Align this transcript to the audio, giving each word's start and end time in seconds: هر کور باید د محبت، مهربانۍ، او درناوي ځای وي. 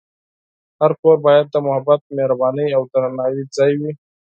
هر 0.79 0.91
کور 1.01 1.17
باید 1.25 1.45
د 1.49 1.55
محبت، 1.67 2.01
مهربانۍ، 2.17 2.67
او 2.77 2.81
درناوي 2.93 3.43
ځای 3.55 3.73
وي. 3.79 3.91